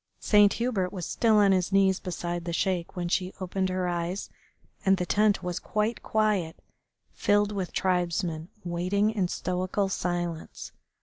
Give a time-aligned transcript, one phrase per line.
[0.19, 4.31] Saint Hubert was still on his knees beside the Sheik when she opened her eyes,
[4.83, 6.55] and the tent was quite quiet,
[7.13, 10.71] filled with tribesmen waiting in stoical silence.